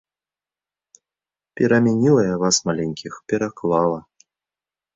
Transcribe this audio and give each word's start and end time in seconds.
Перамяніла 1.61 2.21
я 2.25 2.35
вас 2.47 2.57
маленькіх, 2.73 3.13
пераклала. 3.35 3.99